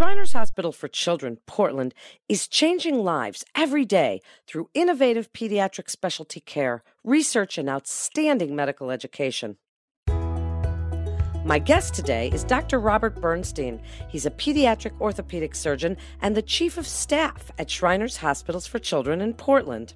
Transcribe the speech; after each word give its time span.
Shriners 0.00 0.32
Hospital 0.32 0.72
for 0.72 0.88
Children, 0.88 1.36
Portland, 1.44 1.92
is 2.26 2.48
changing 2.48 3.04
lives 3.04 3.44
every 3.54 3.84
day 3.84 4.22
through 4.46 4.70
innovative 4.72 5.30
pediatric 5.34 5.90
specialty 5.90 6.40
care, 6.40 6.82
research, 7.04 7.58
and 7.58 7.68
outstanding 7.68 8.56
medical 8.56 8.90
education. 8.90 9.58
My 11.44 11.58
guest 11.58 11.92
today 11.92 12.30
is 12.32 12.44
Dr. 12.44 12.80
Robert 12.80 13.20
Bernstein. 13.20 13.82
He's 14.08 14.24
a 14.24 14.30
pediatric 14.30 14.98
orthopedic 15.02 15.54
surgeon 15.54 15.98
and 16.22 16.34
the 16.34 16.40
chief 16.40 16.78
of 16.78 16.86
staff 16.86 17.50
at 17.58 17.70
Shriners 17.70 18.16
Hospitals 18.16 18.66
for 18.66 18.78
Children 18.78 19.20
in 19.20 19.34
Portland. 19.34 19.92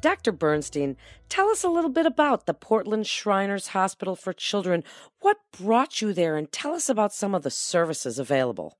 Dr. 0.00 0.30
Bernstein, 0.30 0.96
tell 1.28 1.48
us 1.48 1.64
a 1.64 1.68
little 1.68 1.90
bit 1.90 2.06
about 2.06 2.46
the 2.46 2.54
Portland 2.54 3.08
Shriners 3.08 3.66
Hospital 3.68 4.14
for 4.14 4.32
Children. 4.32 4.84
What 5.18 5.38
brought 5.50 6.00
you 6.00 6.12
there, 6.12 6.36
and 6.36 6.52
tell 6.52 6.74
us 6.74 6.88
about 6.88 7.12
some 7.12 7.34
of 7.34 7.42
the 7.42 7.50
services 7.50 8.20
available. 8.20 8.78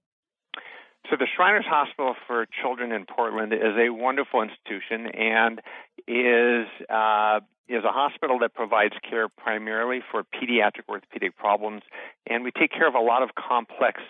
So, 1.11 1.17
the 1.17 1.27
Shriners 1.37 1.65
Hospital 1.69 2.15
for 2.27 2.47
Children 2.63 2.91
in 2.91 3.07
Portland 3.07 3.53
is 3.53 3.77
a 3.79 3.91
wonderful 3.91 4.43
institution 4.43 5.07
and 5.15 5.61
is 6.09 6.67
uh, 6.91 7.41
is 7.69 7.85
a 7.85 7.93
hospital 7.93 8.39
that 8.41 8.55
provides 8.55 8.95
care 9.09 9.29
primarily 9.29 10.01
for 10.11 10.23
pediatric 10.23 10.89
orthopedic 10.89 11.37
problems, 11.37 11.83
and 12.27 12.43
we 12.43 12.51
take 12.51 12.73
care 12.73 12.89
of 12.89 12.95
a 12.95 13.01
lot 13.01 13.23
of 13.23 13.31
complex 13.35 14.01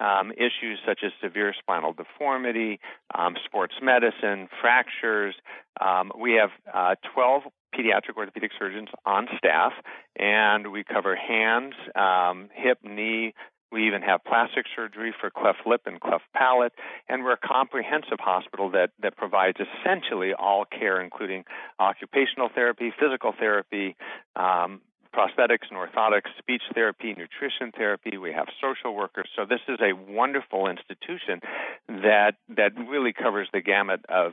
um, 0.00 0.32
issues 0.32 0.78
such 0.86 1.00
as 1.04 1.12
severe 1.22 1.54
spinal 1.58 1.92
deformity, 1.92 2.80
um, 3.16 3.34
sports 3.44 3.74
medicine, 3.82 4.48
fractures. 4.60 5.34
Um, 5.80 6.12
we 6.18 6.34
have 6.34 6.50
uh, 6.72 6.94
12 7.14 7.42
pediatric 7.74 8.16
orthopedic 8.16 8.50
surgeons 8.58 8.88
on 9.04 9.28
staff, 9.38 9.72
and 10.16 10.70
we 10.70 10.84
cover 10.84 11.16
hands, 11.16 11.74
um, 11.94 12.48
hip, 12.54 12.78
knee, 12.82 13.34
we 13.72 13.86
even 13.86 14.02
have 14.02 14.24
plastic 14.24 14.66
surgery 14.74 15.12
for 15.20 15.30
cleft 15.30 15.66
lip 15.66 15.82
and 15.86 16.00
cleft 16.00 16.24
palate, 16.34 16.72
and 17.08 17.24
we're 17.24 17.32
a 17.32 17.36
comprehensive 17.36 18.20
hospital 18.20 18.70
that, 18.70 18.90
that 19.02 19.16
provides 19.16 19.58
essentially 19.58 20.32
all 20.32 20.64
care, 20.64 21.00
including 21.00 21.44
occupational 21.78 22.48
therapy, 22.54 22.92
physical 22.98 23.32
therapy, 23.38 23.96
um, 24.36 24.80
prosthetics 25.14 25.70
and 25.70 25.78
orthotics, 25.78 26.26
speech 26.38 26.62
therapy, 26.74 27.14
nutrition 27.16 27.70
therapy. 27.76 28.18
We 28.18 28.32
have 28.32 28.48
social 28.60 28.94
workers. 28.94 29.28
So 29.36 29.44
this 29.48 29.60
is 29.68 29.78
a 29.80 29.92
wonderful 29.92 30.68
institution 30.68 31.40
that 31.88 32.32
that 32.56 32.72
really 32.76 33.12
covers 33.12 33.48
the 33.52 33.60
gamut 33.60 34.04
of 34.08 34.32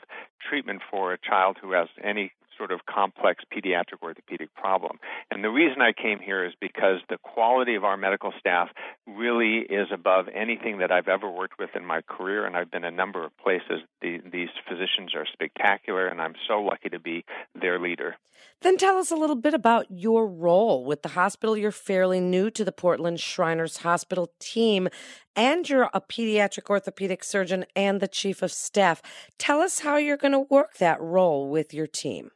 treatment 0.49 0.81
for 0.89 1.13
a 1.13 1.17
child 1.19 1.57
who 1.61 1.73
has 1.73 1.87
any 2.03 2.31
sort 2.57 2.71
of 2.71 2.85
complex 2.85 3.43
pediatric 3.51 4.01
orthopedic 4.03 4.53
problem. 4.53 4.99
And 5.31 5.43
the 5.43 5.49
reason 5.49 5.81
I 5.81 5.93
came 5.93 6.19
here 6.19 6.45
is 6.45 6.53
because 6.59 6.99
the 7.09 7.17
quality 7.17 7.75
of 7.75 7.83
our 7.83 7.97
medical 7.97 8.33
staff 8.39 8.69
really 9.07 9.59
is 9.59 9.87
above 9.91 10.27
anything 10.33 10.77
that 10.79 10.91
I've 10.91 11.07
ever 11.07 11.29
worked 11.29 11.59
with 11.59 11.71
in 11.75 11.85
my 11.85 12.01
career, 12.01 12.45
and 12.45 12.55
I've 12.55 12.71
been 12.71 12.83
a 12.83 12.91
number 12.91 13.25
of 13.25 13.35
places. 13.37 13.81
The, 14.01 14.19
these 14.31 14.49
physicians 14.67 15.15
are 15.15 15.25
spectacular, 15.31 16.07
and 16.07 16.21
I'm 16.21 16.35
so 16.47 16.61
lucky 16.61 16.89
to 16.89 16.99
be 16.99 17.25
their 17.59 17.79
leader. 17.79 18.15
Then 18.61 18.77
tell 18.77 18.97
us 18.97 19.11
a 19.11 19.15
little 19.15 19.35
bit 19.35 19.53
about 19.53 19.87
your 19.89 20.27
role 20.27 20.85
with 20.85 21.01
the 21.01 21.09
hospital. 21.09 21.57
You're 21.57 21.71
fairly 21.71 22.19
new 22.19 22.51
to 22.51 22.63
the 22.63 22.71
Portland 22.71 23.19
Shriners 23.19 23.77
Hospital 23.77 24.31
team, 24.39 24.87
and 25.35 25.67
you're 25.67 25.89
a 25.93 26.01
pediatric 26.01 26.69
orthopedic 26.69 27.23
surgeon 27.23 27.65
and 27.75 27.99
the 27.99 28.07
chief 28.07 28.41
of 28.41 28.51
staff. 28.51 29.01
Tell 29.37 29.61
us 29.61 29.79
how 29.79 29.97
you're 29.97 30.17
going 30.17 30.33
to 30.33 30.39
work 30.39 30.77
that 30.77 31.01
role 31.01 31.49
with 31.49 31.73
your 31.73 31.87
team. 31.87 32.31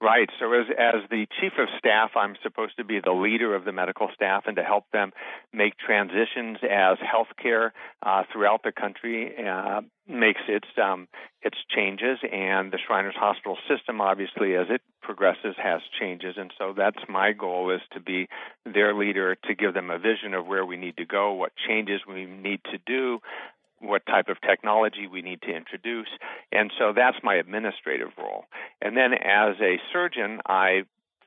Right. 0.00 0.28
So 0.38 0.52
as 0.52 0.66
as 0.78 1.08
the 1.10 1.26
chief 1.40 1.52
of 1.58 1.68
staff, 1.78 2.10
I'm 2.16 2.36
supposed 2.42 2.76
to 2.76 2.84
be 2.84 3.00
the 3.00 3.12
leader 3.12 3.54
of 3.54 3.64
the 3.64 3.72
medical 3.72 4.08
staff 4.14 4.44
and 4.46 4.56
to 4.56 4.62
help 4.62 4.84
them 4.92 5.12
make 5.54 5.78
transitions 5.78 6.58
as 6.62 6.98
healthcare 6.98 7.70
uh, 8.02 8.24
throughout 8.30 8.62
the 8.62 8.72
country 8.72 9.32
uh, 9.38 9.80
makes 10.06 10.42
its 10.48 10.68
um, 10.82 11.08
its 11.40 11.56
changes, 11.74 12.18
and 12.30 12.72
the 12.72 12.78
Shriners 12.86 13.14
Hospital 13.16 13.56
system, 13.68 14.02
obviously, 14.02 14.54
as 14.54 14.66
it 14.68 14.82
progresses, 15.02 15.54
has 15.56 15.80
changes, 15.98 16.34
and 16.36 16.52
so 16.58 16.74
that's 16.76 16.98
my 17.08 17.32
goal 17.32 17.70
is 17.70 17.80
to 17.92 18.00
be 18.00 18.28
their 18.66 18.94
leader 18.94 19.36
to 19.48 19.54
give 19.54 19.72
them 19.72 19.90
a 19.90 19.98
vision 19.98 20.34
of 20.34 20.46
where 20.46 20.66
we 20.66 20.76
need 20.76 20.98
to 20.98 21.06
go, 21.06 21.32
what 21.32 21.52
changes 21.68 22.02
we 22.06 22.26
need 22.26 22.60
to 22.64 22.78
do, 22.86 23.20
what 23.80 24.04
type 24.06 24.28
of 24.28 24.40
technology 24.40 25.06
we 25.06 25.22
need 25.22 25.42
to 25.42 25.54
introduce. 25.54 26.08
And 26.52 26.72
so 26.78 26.92
that's 26.94 27.18
my 27.22 27.34
administrative 27.34 28.10
role. 28.18 28.44
And 28.80 28.96
then 28.96 29.12
as 29.12 29.56
a 29.60 29.76
surgeon, 29.92 30.40
I 30.46 30.84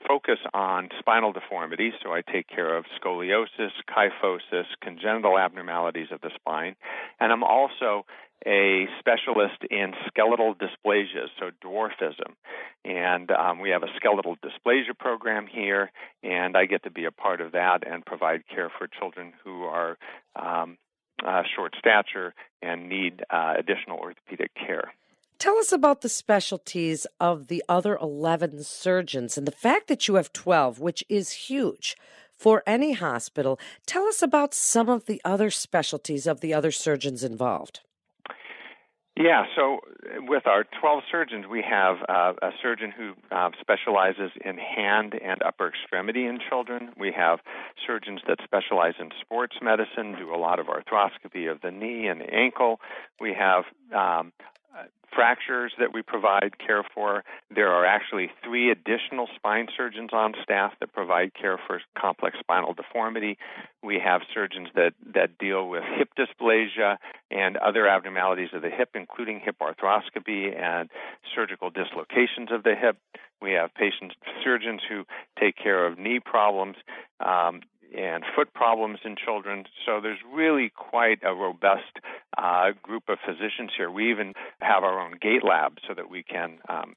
focus 0.08 0.40
on 0.54 0.90
spinal 1.00 1.34
deformities, 1.34 1.94
so 2.02 2.14
I 2.14 2.22
take 2.22 2.48
care 2.48 2.78
of 2.78 2.86
scoliosis, 3.02 3.72
kyphosis, 3.90 4.66
congenital 4.82 5.38
abnormalities 5.38 6.08
of 6.12 6.22
the 6.22 6.32
spine, 6.36 6.76
and 7.20 7.32
I'm 7.32 7.44
also 7.44 8.06
a 8.48 8.86
specialist 9.00 9.66
in 9.70 9.94
skeletal 10.08 10.56
dysplasias, 10.56 11.28
so 11.38 11.52
dwarfism. 11.62 12.36
And 12.86 13.30
um, 13.32 13.59
we 13.59 13.72
have 13.72 13.84
a 13.84 13.94
skeletal 13.98 14.38
dysplasia 14.38 14.98
program 14.98 15.46
here, 15.46 15.92
and 16.24 16.56
I 16.56 16.66
get 16.66 16.84
to 16.84 16.92
be 16.92 17.04
a 17.04 17.12
part 17.12 17.42
of 17.42 17.52
that 17.52 17.86
and 17.86 18.06
provide 18.06 18.48
care 18.48 18.72
for 18.78 18.88
children 18.88 19.34
who 19.44 19.64
are 19.64 19.98
um, 20.38 20.78
uh, 21.25 21.44
short 21.56 21.75
stature 21.78 22.34
and 22.62 22.90
need 22.90 23.24
uh, 23.30 23.53
additional 23.57 24.00
orthopedic 24.00 24.52
care. 24.56 24.94
Tell 25.38 25.57
us 25.57 25.72
about 25.72 26.02
the 26.02 26.09
specialties 26.09 27.07
of 27.19 27.47
the 27.47 27.63
other 27.69 27.97
11 28.02 28.63
surgeons 28.63 29.38
and 29.38 29.47
the 29.47 29.53
fact 29.53 29.88
that 29.88 30.08
you 30.08 30.16
have 30.16 30.34
12, 30.34 30.79
which 30.79 31.03
is 31.08 31.31
huge 31.31 31.96
for 32.35 32.62
any 32.68 32.91
hospital. 32.91 33.58
Tell 33.85 34.06
us 34.06 34.22
about 34.22 34.53
some 34.53 34.90
of 34.90 35.06
the 35.06 35.22
other 35.24 35.50
specialties 35.50 36.28
of 36.28 36.41
the 36.41 36.53
other 36.53 36.72
surgeons 36.72 37.24
involved. 37.24 37.79
Yeah, 39.19 39.44
so 39.53 39.81
with 40.30 40.47
our 40.47 40.63
12 40.80 41.03
surgeons, 41.12 41.46
we 41.46 41.62
have 41.62 41.97
uh, 42.07 42.34
a 42.41 42.52
surgeon 42.62 42.90
who 42.90 43.16
uh, 43.35 43.50
specializes 43.59 44.31
in 44.46 44.57
hand 44.57 45.13
and 45.13 45.44
upper 45.44 45.68
extremity 45.68 46.25
in 46.25 46.40
children. 46.50 46.91
We 46.97 47.12
have 47.12 47.40
surgeons 47.85 48.22
that 48.29 48.38
specialize 48.46 48.94
in 48.97 49.09
sports 49.19 49.58
medicine, 49.62 50.16
do 50.18 50.34
a 50.34 50.40
lot 50.40 50.59
of 50.59 50.68
arthroscopy 50.68 51.52
of 51.52 51.59
the 51.59 51.69
knee 51.69 52.08
and 52.08 52.22
ankle. 52.34 52.79
We 53.19 53.34
have 53.34 53.66
um, 53.94 54.31
fractures 55.13 55.74
that 55.80 55.94
we 55.94 56.02
provide 56.02 56.57
care 56.59 56.84
for. 56.94 57.24
There 57.53 57.69
are 57.69 57.85
actually 57.85 58.31
three 58.44 58.72
additional 58.72 59.28
spine 59.35 59.68
surgeons 59.75 60.12
on 60.13 60.34
staff 60.44 60.74
that 60.80 60.94
provide 60.94 61.34
care 61.34 61.59
for 61.68 61.81
complex 61.97 62.38
spinal 62.40 62.74
deformity. 62.74 63.38
We 63.84 64.00
have 64.03 64.22
surgeons 64.34 64.69
that, 64.75 64.94
that 65.13 65.38
deal 65.38 65.68
with 65.68 65.84
hip 65.97 66.09
dysplasia 66.18 66.97
and 67.31 67.58
other 67.58 67.88
abnormalities 67.88 68.50
of 68.53 68.62
the 68.62 68.69
hip, 68.69 68.90
including 68.94 69.40
hip 69.44 69.58
arthroscopy 69.62 70.58
and 70.58 70.90
surgical 71.35 71.69
dislocations 71.69 72.52
of 72.52 72.63
the 72.63 72.75
hip. 72.75 72.97
We 73.41 73.53
have 73.53 73.74
patients, 73.74 74.16
surgeons 74.44 74.81
who 74.88 75.06
take 75.40 75.56
care 75.56 75.85
of 75.85 75.97
knee 75.97 76.19
problems. 76.19 76.75
Um, 77.19 77.62
and 77.96 78.24
foot 78.36 78.54
problems 78.54 79.00
in 79.04 79.16
children. 79.16 79.66
So 79.86 80.00
there's 80.02 80.20
really 80.34 80.72
quite 80.76 81.20
a 81.24 81.34
robust 81.34 82.00
uh, 82.38 82.72
group 82.82 83.04
of 83.10 83.18
physicians 83.26 83.72
here. 83.76 83.90
We 83.90 84.12
even 84.12 84.34
have 84.62 84.84
our 84.84 85.00
own 85.00 85.14
gait 85.22 85.44
lab 85.44 85.78
so 85.88 85.94
that 85.94 86.10
we 86.10 86.24
can 86.24 86.60
um, 86.68 86.94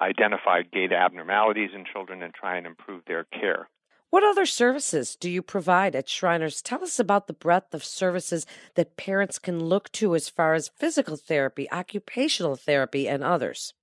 identify 0.00 0.62
gait 0.62 0.92
abnormalities 0.92 1.70
in 1.74 1.84
children 1.90 2.22
and 2.22 2.32
try 2.32 2.56
and 2.56 2.66
improve 2.66 3.02
their 3.06 3.24
care. 3.24 3.68
What 4.10 4.24
other 4.24 4.46
services 4.46 5.16
do 5.16 5.28
you 5.28 5.42
provide 5.42 5.94
at 5.94 6.08
Shriners? 6.08 6.62
Tell 6.62 6.82
us 6.82 6.98
about 6.98 7.26
the 7.26 7.34
breadth 7.34 7.74
of 7.74 7.84
services 7.84 8.46
that 8.74 8.96
parents 8.96 9.38
can 9.38 9.62
look 9.62 9.92
to 9.92 10.14
as 10.14 10.30
far 10.30 10.54
as 10.54 10.68
physical 10.68 11.16
therapy, 11.16 11.70
occupational 11.70 12.56
therapy, 12.56 13.06
and 13.06 13.22
others. 13.22 13.74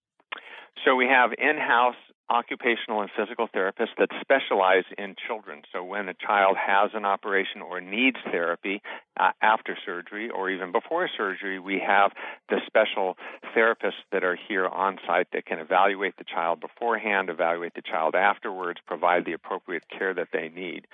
So 0.83 0.95
we 0.95 1.05
have 1.05 1.31
in 1.37 1.57
house 1.57 1.95
occupational 2.29 3.01
and 3.01 3.09
physical 3.15 3.47
therapists 3.47 3.95
that 3.97 4.09
specialize 4.19 4.83
in 4.97 5.15
children. 5.27 5.61
So 5.71 5.83
when 5.83 6.09
a 6.09 6.13
child 6.13 6.57
has 6.57 6.91
an 6.93 7.05
operation 7.05 7.61
or 7.61 7.81
needs 7.81 8.17
therapy 8.31 8.81
uh, 9.19 9.31
after 9.41 9.77
surgery 9.85 10.29
or 10.29 10.49
even 10.49 10.71
before 10.71 11.09
surgery, 11.15 11.59
we 11.59 11.81
have 11.85 12.11
the 12.49 12.61
special 12.65 13.17
therapists 13.55 14.03
that 14.11 14.23
are 14.23 14.37
here 14.47 14.67
on 14.67 14.97
site 15.05 15.27
that 15.33 15.45
can 15.45 15.59
evaluate 15.59 16.17
the 16.17 16.23
child 16.23 16.61
beforehand, 16.61 17.29
evaluate 17.29 17.73
the 17.75 17.81
child 17.81 18.15
afterwards, 18.15 18.79
provide 18.87 19.25
the 19.25 19.33
appropriate 19.33 19.83
care 19.89 20.13
that 20.13 20.29
they 20.33 20.49
need. 20.49 20.87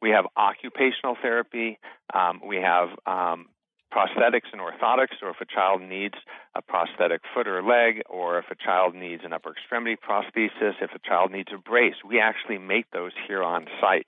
We 0.00 0.10
have 0.10 0.26
occupational 0.36 1.16
therapy. 1.22 1.78
Um, 2.12 2.40
we 2.44 2.56
have 2.56 2.88
um, 3.06 3.46
prosthetics 3.92 4.50
and 4.52 4.60
orthotics, 4.60 5.22
or 5.22 5.30
if 5.30 5.40
a 5.40 5.44
child 5.44 5.82
needs 5.82 6.14
a 6.54 6.62
prosthetic 6.62 7.20
foot 7.34 7.46
or 7.46 7.62
leg, 7.62 8.02
or 8.08 8.38
if 8.38 8.46
a 8.50 8.54
child 8.54 8.94
needs 8.94 9.22
an 9.24 9.32
upper 9.32 9.52
extremity 9.52 9.96
prosthesis, 9.96 10.74
if 10.80 10.90
a 10.94 10.98
child 11.06 11.30
needs 11.30 11.50
a 11.54 11.58
brace, 11.58 11.96
we 12.08 12.18
actually 12.18 12.58
make 12.58 12.90
those 12.90 13.12
here 13.28 13.42
on 13.42 13.66
site 13.80 14.06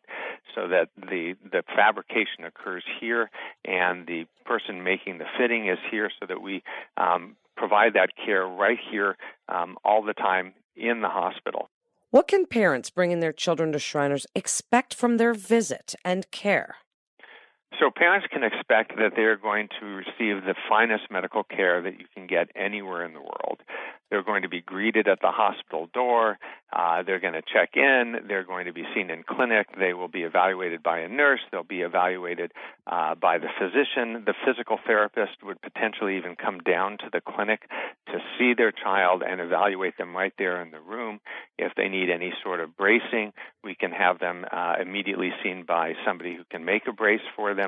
so 0.54 0.68
that 0.68 0.88
the, 0.96 1.34
the 1.50 1.62
fabrication 1.74 2.44
occurs 2.46 2.84
here 3.00 3.30
and 3.64 4.06
the 4.06 4.24
person 4.44 4.82
making 4.82 5.18
the 5.18 5.26
fitting 5.38 5.68
is 5.68 5.78
here 5.90 6.10
so 6.20 6.26
that 6.26 6.40
we 6.40 6.62
um, 6.96 7.36
provide 7.56 7.94
that 7.94 8.10
care 8.24 8.46
right 8.46 8.78
here 8.90 9.16
um, 9.48 9.76
all 9.84 10.02
the 10.02 10.14
time 10.14 10.54
in 10.76 11.00
the 11.02 11.08
hospital. 11.08 11.68
What 12.10 12.28
can 12.28 12.46
parents 12.46 12.90
bringing 12.90 13.20
their 13.20 13.32
children 13.32 13.72
to 13.72 13.78
Shriners 13.78 14.26
expect 14.34 14.94
from 14.94 15.16
their 15.16 15.34
visit 15.34 15.94
and 16.04 16.30
care? 16.30 16.76
So 17.80 17.90
parents 17.90 18.26
can 18.30 18.44
expect 18.44 18.96
that 18.96 19.12
they're 19.16 19.36
going 19.36 19.68
to 19.80 19.86
receive 19.86 20.44
the 20.44 20.54
finest 20.68 21.04
medical 21.10 21.42
care 21.42 21.82
that 21.82 21.98
you 21.98 22.06
can 22.14 22.26
get 22.26 22.48
anywhere 22.54 23.04
in 23.04 23.14
the 23.14 23.20
world. 23.20 23.60
They're 24.10 24.22
going 24.22 24.42
to 24.42 24.48
be 24.48 24.60
greeted 24.60 25.08
at 25.08 25.20
the 25.20 25.30
hospital 25.32 25.88
door. 25.92 26.38
Uh, 26.72 27.02
they're 27.02 27.20
going 27.20 27.34
to 27.34 27.42
check 27.42 27.70
in. 27.74 28.16
They're 28.28 28.44
going 28.44 28.66
to 28.66 28.72
be 28.72 28.84
seen 28.94 29.10
in 29.10 29.24
clinic. 29.24 29.68
They 29.78 29.92
will 29.92 30.08
be 30.08 30.22
evaluated 30.22 30.82
by 30.82 31.00
a 31.00 31.08
nurse. 31.08 31.40
They'll 31.50 31.64
be 31.64 31.80
evaluated 31.80 32.52
uh, 32.86 33.14
by 33.14 33.38
the 33.38 33.48
physician. 33.58 34.24
The 34.26 34.34
physical 34.46 34.78
therapist 34.86 35.42
would 35.42 35.60
potentially 35.62 36.16
even 36.16 36.36
come 36.36 36.60
down 36.60 36.98
to 36.98 37.06
the 37.12 37.20
clinic 37.20 37.62
to 38.06 38.18
see 38.38 38.54
their 38.54 38.72
child 38.72 39.22
and 39.26 39.40
evaluate 39.40 39.96
them 39.98 40.14
right 40.14 40.34
there 40.38 40.60
in 40.62 40.70
the 40.70 40.80
room. 40.80 41.20
If 41.58 41.72
they 41.76 41.88
need 41.88 42.10
any 42.10 42.32
sort 42.42 42.60
of 42.60 42.76
bracing, 42.76 43.32
we 43.62 43.74
can 43.74 43.90
have 43.90 44.18
them 44.18 44.44
uh, 44.50 44.74
immediately 44.80 45.32
seen 45.42 45.64
by 45.66 45.94
somebody 46.06 46.36
who 46.36 46.44
can 46.50 46.64
make 46.64 46.86
a 46.86 46.92
brace 46.92 47.24
for 47.34 47.54
them. 47.54 47.63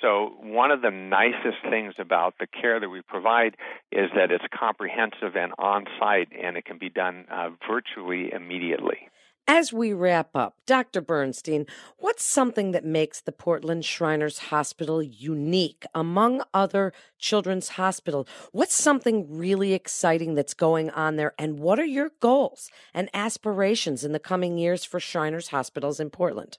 So, 0.00 0.34
one 0.40 0.70
of 0.70 0.82
the 0.82 0.90
nicest 0.90 1.58
things 1.70 1.94
about 1.98 2.34
the 2.38 2.46
care 2.46 2.80
that 2.80 2.88
we 2.88 3.00
provide 3.02 3.56
is 3.90 4.10
that 4.14 4.30
it's 4.30 4.44
comprehensive 4.52 5.36
and 5.36 5.52
on 5.58 5.86
site, 5.98 6.28
and 6.40 6.56
it 6.56 6.64
can 6.64 6.78
be 6.78 6.90
done 6.90 7.26
uh, 7.30 7.50
virtually 7.68 8.32
immediately. 8.32 9.08
As 9.46 9.74
we 9.74 9.92
wrap 9.92 10.34
up, 10.34 10.56
Dr. 10.66 11.02
Bernstein, 11.02 11.66
what's 11.98 12.24
something 12.24 12.70
that 12.70 12.84
makes 12.84 13.20
the 13.20 13.30
Portland 13.30 13.84
Shriners 13.84 14.38
Hospital 14.38 15.02
unique 15.02 15.84
among 15.94 16.42
other 16.54 16.94
children's 17.18 17.70
hospitals? 17.70 18.26
What's 18.52 18.74
something 18.74 19.26
really 19.28 19.74
exciting 19.74 20.34
that's 20.34 20.54
going 20.54 20.88
on 20.88 21.16
there? 21.16 21.34
And 21.38 21.58
what 21.58 21.78
are 21.78 21.84
your 21.84 22.12
goals 22.20 22.70
and 22.94 23.10
aspirations 23.12 24.02
in 24.02 24.12
the 24.12 24.18
coming 24.18 24.56
years 24.56 24.82
for 24.82 24.98
Shriners 24.98 25.48
Hospitals 25.48 26.00
in 26.00 26.08
Portland? 26.08 26.56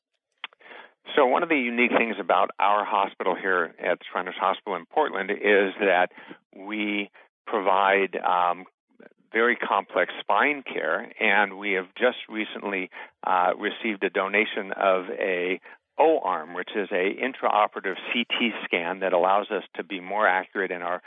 So, 1.16 1.26
one 1.28 1.44
of 1.44 1.50
the 1.50 1.58
unique 1.58 1.92
things 1.96 2.16
about 2.20 2.50
our 2.60 2.84
hospital 2.84 3.36
here 3.36 3.74
at 3.80 4.00
Shriners 4.12 4.36
Hospital 4.40 4.76
in 4.76 4.86
Portland 4.86 5.30
is 5.30 5.74
that 5.80 6.08
we 6.56 7.12
provide 7.46 8.18
um, 8.18 8.66
very 9.32 9.56
complex 9.56 10.14
spine 10.22 10.64
care, 10.64 11.12
and 11.20 11.58
we 11.58 11.74
have 11.74 11.88
just 11.96 12.18
recently 12.28 12.90
uh, 13.26 13.52
received 13.58 14.04
a 14.04 14.10
donation 14.10 14.72
of 14.72 15.06
a 15.12 15.60
O 15.98 16.20
arm, 16.24 16.54
which 16.54 16.70
is 16.76 16.90
a 16.92 17.16
intraoperative 17.16 17.96
CT 18.12 18.54
scan 18.66 19.00
that 19.00 19.14
allows 19.14 19.48
us 19.52 19.64
to 19.76 19.84
be 19.84 20.00
more 20.00 20.28
accurate 20.28 20.72
in 20.72 20.82
our 20.82 21.02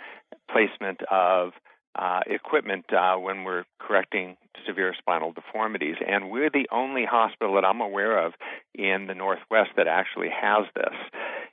placement 0.50 1.00
of 1.10 1.52
uh, 1.98 2.20
equipment 2.26 2.84
uh, 2.92 3.16
when 3.16 3.42
we're 3.42 3.64
correcting 3.80 4.36
severe 4.66 4.94
spinal 4.96 5.32
deformities. 5.32 5.96
And 6.06 6.30
we're 6.30 6.50
the 6.50 6.68
only 6.70 7.04
hospital 7.04 7.54
that 7.54 7.64
I'm 7.64 7.80
aware 7.80 8.24
of 8.24 8.34
in 8.74 9.06
the 9.08 9.14
Northwest 9.14 9.70
that 9.76 9.88
actually 9.88 10.28
has 10.28 10.66
this. 10.76 10.94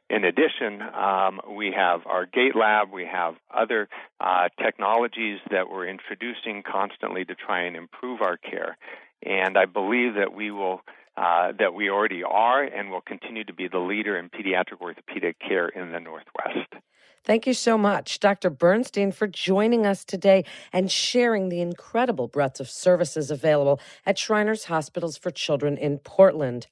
In 0.10 0.24
addition, 0.24 0.84
um, 0.84 1.42
we 1.58 1.74
have 1.76 2.02
our 2.06 2.28
gait 2.28 2.56
lab, 2.56 2.92
we 2.94 3.06
have 3.06 3.36
other 3.52 3.90
uh, 4.20 4.50
technologies 4.62 5.40
that 5.50 5.70
we're 5.70 5.88
introducing 5.88 6.62
constantly 6.62 7.26
to 7.26 7.34
try 7.34 7.64
and 7.64 7.76
improve 7.76 8.22
our 8.22 8.38
care. 8.38 8.78
And 9.24 9.58
I 9.58 9.66
believe 9.66 10.14
that 10.16 10.34
we 10.34 10.52
will. 10.52 10.82
Uh, 11.18 11.54
that 11.58 11.74
we 11.74 11.90
already 11.90 12.24
are 12.24 12.62
and 12.62 12.92
will 12.92 13.00
continue 13.00 13.46
to 13.46 13.54
be 13.54 13.70
the 13.70 13.80
leader 13.80 14.18
in 14.18 14.30
pediatric 14.30 14.82
orthopedic 14.82 15.40
care 15.40 15.70
in 15.70 15.94
the 15.94 16.00
Northwest. 16.02 16.68
Thank 17.25 17.45
you 17.48 17.56
so 17.56 17.75
much, 17.77 18.19
Dr. 18.19 18.51
Bernstein, 18.51 19.12
for 19.12 19.25
joining 19.25 19.88
us 19.88 20.06
today 20.06 20.45
and 20.72 20.92
sharing 20.92 21.50
the 21.50 21.60
incredible 21.60 22.27
breadth 22.27 22.60
of 22.60 22.69
services 22.69 23.31
available 23.31 23.80
at 24.06 24.19
Shriners 24.19 24.66
Hospitals 24.66 25.18
for 25.18 25.31
Children 25.31 25.75
in 25.77 25.98
Portland. 25.98 26.68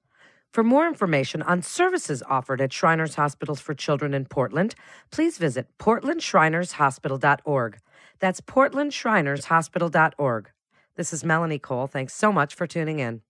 For 0.52 0.64
more 0.64 0.88
information 0.88 1.42
on 1.42 1.64
services 1.64 2.22
offered 2.30 2.62
at 2.62 2.72
Shriners 2.72 3.16
Hospitals 3.16 3.60
for 3.60 3.74
Children 3.74 4.14
in 4.14 4.26
Portland, 4.26 4.76
please 5.10 5.40
visit 5.40 5.68
portlandshrinershospital.org. 5.80 7.80
That's 8.20 8.42
portlandshrinershospital.org. 8.42 10.52
This 10.96 11.12
is 11.12 11.24
Melanie 11.24 11.58
Cole. 11.58 11.88
Thanks 11.88 12.14
so 12.14 12.32
much 12.32 12.54
for 12.54 12.68
tuning 12.68 13.00
in. 13.00 13.22